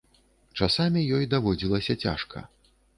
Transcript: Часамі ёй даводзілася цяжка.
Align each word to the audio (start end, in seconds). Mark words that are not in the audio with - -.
Часамі 0.59 1.05
ёй 1.19 1.29
даводзілася 1.37 2.01
цяжка. 2.09 2.47